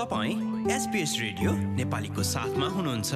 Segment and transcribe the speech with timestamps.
[0.00, 3.12] तपाईँ SBS radio नेपालीको साथमा हुनुहुन्छ।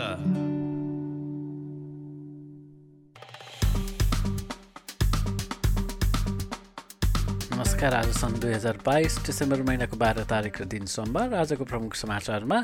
[7.57, 12.61] नमस्कार आज सन् दुई हजार बाइस डिसेम्बर महिनाको बाह्र तारिकको दिन सोमबार। आजको प्रमुख समाचारमा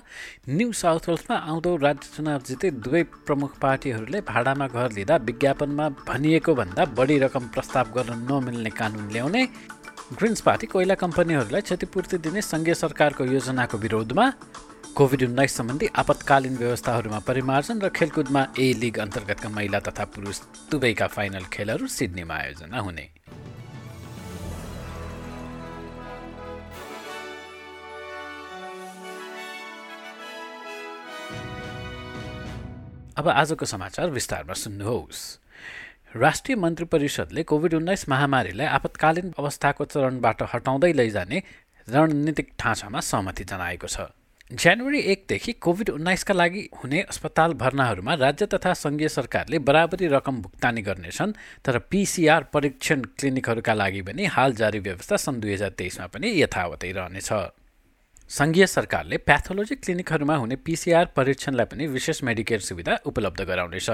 [0.49, 6.55] न्यू साउथ वेल्समा आउँदो राज्य चुनाव जिते दुवै प्रमुख पार्टीहरूले भाडामा घर लिँदा विज्ञापनमा भनिएको
[6.61, 9.47] भन्दा बढी रकम प्रस्ताव गर्न नमिल्ने कानुन ल्याउने
[10.11, 14.25] ग्रिन्स पार्टी कोइला कम्पनीहरूलाई क्षतिपूर्ति दिने सङ्घीय सरकारको योजनाको विरोधमा
[14.99, 20.41] कोभिड उन्नाइस सम्बन्धी आपतकालीन व्यवस्थाहरूमा परिमार्जन र खेलकुदमा ए लिग अन्तर्गतका महिला तथा पुरुष
[20.71, 23.07] दुवैका फाइनल खेलहरू सिडनीमा आयोजना हुने।
[33.15, 35.23] अब आजको समाचार विस्तारमा सुन्नुहोस्।
[36.17, 41.43] राष्ट्रिय मन्त्री परिषदले कोभिड उन्नाइस महामारीलाई आपतकालीन अवस्थाको चरणबाट हटाउँदै लैजाने
[41.89, 44.11] रणनीतिक ढाँचामा सहमति जनाएको छ।
[44.51, 50.83] जनवरी एकदेखि कोभिड उन्नाइसका लागि हुने अस्पताल भर्नाहरूमा राज्य तथा सङ्घीय सरकारले बराबरी रकम भुक्तानी
[50.83, 51.33] गर्नेछन्
[51.65, 56.93] तर पिसिआर परीक्षण क्लिनिकहरूका लागि पनि हाल जारी व्यवस्था सन् दुई हजार तेइसमा पनि यथावतै
[56.93, 57.33] रहनेछ।
[58.31, 63.89] सङ्घीय सरकारले प्याथोलोजी क्लिनिकहरूमा हुने पिसिआर परीक्षणलाई पनि विशेष मेडिकेयर सुविधा उपलब्ध गराउनेछ।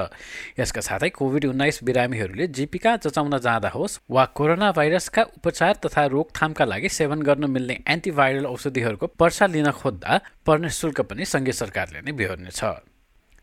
[0.61, 6.64] यसका साथै कोभिड उन्नाइस बिरामीहरूले जीविका जचाउन जाँदा होस् वा कोरोना भाइरसका उपचार तथा रोकथामका
[6.64, 12.12] लागि सेवन गर्न मिल्ने एन्टिभाइरल औषधिहरूको पर्सा लिन खोज्दा पर्ने शुल्क पनि सङ्घीय सरकारले नै
[12.12, 12.61] बिहोर्नेछ।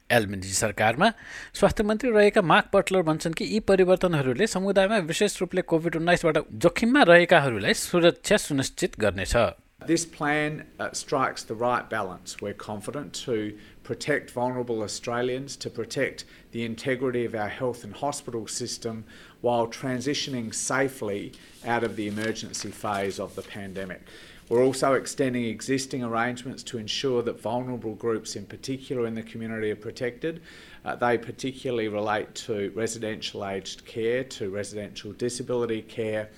[0.09, 1.09] एलमिन्जी सरकारमा
[1.57, 7.01] स्वास्थ्य मन्त्री रहेका मार्क बटलर भन्छन् कि यी परिवर्तनहरूले समुदायमा विशेष रूपले कोभिड उन्नाइसबाट जोखिममा
[7.09, 9.35] रहेकाहरूलाई सुरक्षा सुनिश्चित गर्नेछ।
[9.85, 12.39] This plan uh, strikes the right balance.
[12.39, 18.47] We're confident to protect vulnerable Australians, to protect the integrity of our health and hospital
[18.47, 19.03] system
[19.41, 21.33] while transitioning safely
[21.65, 24.01] out of the emergency phase of the pandemic.
[24.47, 29.71] We're also extending existing arrangements to ensure that vulnerable groups, in particular in the community,
[29.71, 30.41] are protected.
[30.85, 36.29] Uh, they particularly relate to residential aged care, to residential disability care,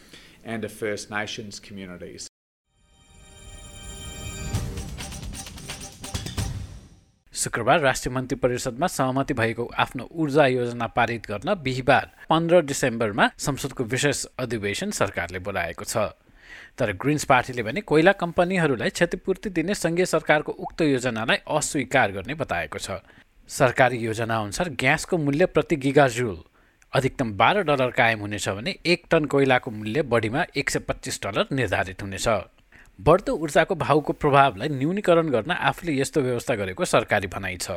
[0.44, 2.28] and to First Nations communities.
[7.46, 13.84] शुक्रबार राष्ट्रिय मन्त्री परिषदमा सहमति भएको आफ्नो ऊर्जा योजना पारित गर्न बिहिबार पन्ध्र डिसेम्बरमा संसदको
[13.86, 15.98] विशेष अधिवेशन सरकारले बोलाएको छ।
[16.78, 22.80] तर ग्रिन्स पार्टीले भने कोइला कम्पनीहरूलाई क्षतिपूर्ति दिने सङ्घीय सरकारको उक्त योजनालाई अस्वीकार गर्ने बताएको
[22.80, 22.98] छ।
[23.50, 26.38] सरकारी योजना अनुसार ग्यासको मूल्य प्रति गिगाजुल
[26.94, 31.56] अधिकतम बाह्र डलर कायम हुनेछ भने एक टन कोइलाको मूल्य बढीमा एक सय पच्चिस डलर
[31.56, 32.28] निर्धारित हुनेछ।
[33.00, 37.72] बढ्दो ऊर्जाको भाउको प्रभावलाई न्यूनीकरण गर्न आफूले यस्तो व्यवस्था गरेको सरकारी भनाइ छ।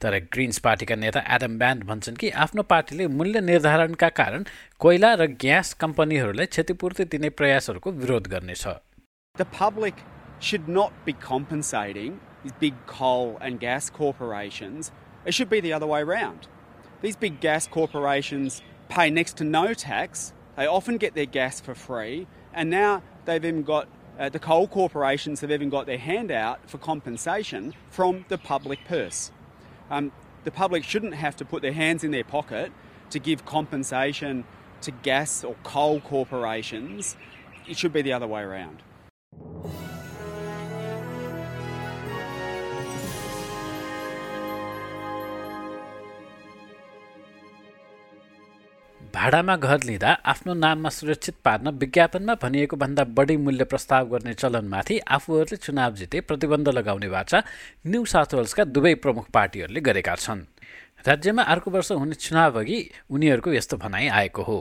[0.00, 4.44] तर ग्रिन्स पार्टीका नेता एडम ब्यान्ड भन्छन् कि आफ्नो पार्टीले मूल्य निर्धारणका कारण
[4.80, 8.80] कोइला र ग्यास कम्पनीहरूलाई क्षतिपूर्ति दिने प्रयासहरूको विरोध गर्नेछन्
[24.18, 28.84] Uh, the coal corporations have even got their hand out for compensation from the public
[28.84, 29.30] purse.
[29.90, 30.12] Um,
[30.44, 32.72] the public shouldn't have to put their hands in their pocket
[33.10, 34.44] to give compensation
[34.82, 37.16] to gas or coal corporations.
[37.66, 38.82] It should be the other way around.
[49.14, 54.98] भाडामा घर लिँदा आफ्नो नाममा सुरक्षित पार्न विज्ञापनमा भनिएको भन्दा बढी मूल्य प्रस्ताव गर्ने चलनमाथि
[55.16, 57.42] आफूहरूले चुनाव जिते प्रतिबन्ध लगाउने वाचा
[57.86, 60.40] न्यू साउथ वेल्सका दुवै प्रमुख पार्टीहरूले गरेका छन्।
[61.06, 62.78] राज्यमा अर्को वर्ष हुने चुनाव अघि
[63.10, 64.58] उनीहरूको यस्तो भनाइ आएको हो।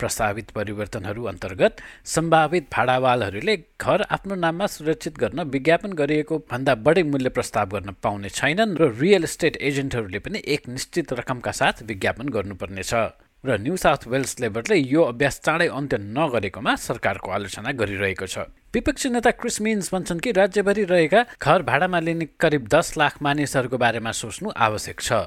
[0.00, 7.28] प्रस्तावित परिवर्तनहरू अन्तर्गत सम्भावित भाडावालहरूले घर आफ्नो नाममा सुरक्षित गर्न विज्ञापन गरिएको भन्दा बढी मूल्य
[7.28, 12.94] प्रस्ताव गर्न पाउने छैनन् र रियल इस्टेट एजेन्टहरूले पनि एक निश्चित रकमका साथ विज्ञापन गर्नुपर्नेछ।
[13.44, 18.44] र न्यू साउथ वेल्स लेबरले यो अभ्यास चाँडै अन्त्य नगरेकोमा सरकारको आलोचना गरिरहेको छ
[18.76, 23.78] विपक्षी नेता क्रिस मिन्स भन्छन् कि राज्यभरि रहेका घर भाडामा लिने करिब दस लाख मानिसहरूको
[23.84, 25.22] बारेमा सोच्नु आवश्यक छ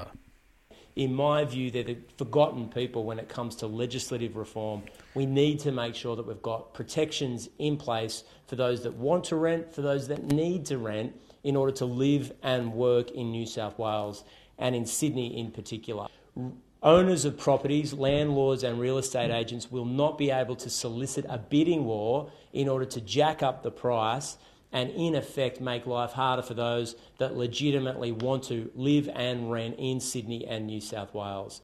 [0.96, 4.82] in my view, they're the forgotten people when it comes to legislative reform.
[5.14, 9.24] We need to make sure that we've got protections in place for those that want
[9.30, 13.32] to rent, for those that need to rent, in order to live and work in
[13.32, 14.22] New South Wales
[14.56, 16.06] and in Sydney in particular.
[16.84, 21.38] Owners of properties, landlords, and real estate agents will not be able to solicit a
[21.38, 24.36] bidding war in order to jack up the price
[24.70, 29.76] and, in effect, make life harder for those that legitimately want to live and rent
[29.78, 31.62] in Sydney and New South Wales.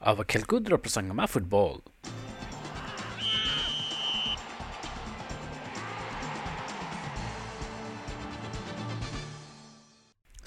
[0.00, 1.82] Our Kilkudra prasangama football.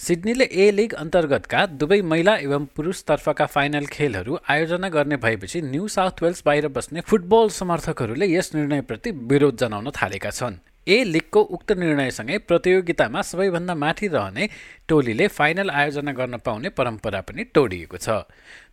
[0.01, 6.24] सिडनीले A league अन्तर्गतका दुवै महिला एवं पुरुषतर्फका final खेलहरू आयोजना गर्ने भएपछि new south
[6.24, 10.57] Wales बाहिर बस्ने फुटबल समर्थकहरूले यस निर्णयप्रति विरोध जनाउन थालेका छन्।
[10.88, 14.50] ए लिगको उक्त निर्णयसँगै प्रतियोगितामा सबैभन्दा माथि रहने
[14.89, 18.25] टोलीले फाइनल आयोजना गर्न पाउने परम्परा पनि तोडिएको छ।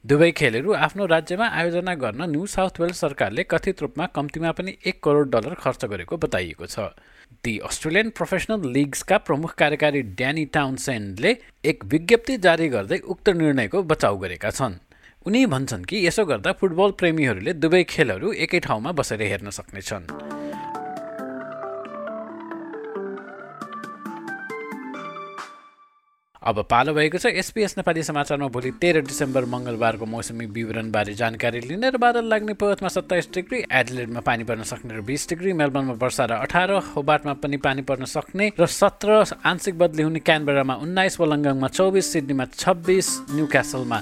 [0.06, 5.02] दुवै खेलहरू आफ्नो राज्यमा आयोजना गर्न न्यू साउथ वेल्स सरकारले कथित रूपमा कम्तीमा पनि एक
[5.04, 6.96] करोड डलर खर्च गरेको बताइएको छ।
[7.44, 14.16] दि अस्ट्रेलियन प्रोफेसनल लिग्सका प्रमुख कार्यकारी ड्यानी टाउनसेन्डले एक विज्ञप्ति जारी गर्दै उक्त निर्णयको बचाउ
[14.16, 14.80] गरेका छन्।
[15.26, 20.37] उनी भन्छन् कि यसो गर्दा फुटबल प्रेमीहरूले दुवै खेलहरू एकै ठाउँमा बसेर हेर्न सक्नेछन्।
[26.48, 31.90] अब पालो भएको छ। एसपिएस नेपाली समाचारमा भोलि तेह्र डिसेम्बर मङ्गलबारको मौसमी विवरणबारे जानकारी लिने
[31.92, 36.24] र बादल लाग्ने पर्थमा सत्ताइस डिग्री एडलेडमा पानी पर्न सक्ने र बिस डिग्री मेलबर्नमा वर्षा
[36.24, 41.68] र अठार होबाटमा पनि पानी पर्न सक्ने र सत्र आंशिक बदली हुने क्यानबेरामा उन्नाइस वलङ्गङमा
[41.68, 43.98] चौबिस सिडनीमा छब्बिस न्यू क्यासलमा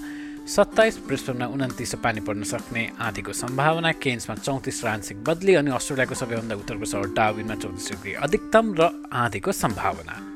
[0.46, 6.14] सत्ताइस ब्रिस्टनमा उन्तिस पानी पर्न सक्ने आँधीको सम्भावना केन्समा चौतिस र आंशिक बदली अनि अस्ट्रेलियाको
[6.14, 10.35] सबैभन्दा उत्तरको सहर डाविनमा चौतिस डिग्री अधिकतम र आँधीको सम्भावना।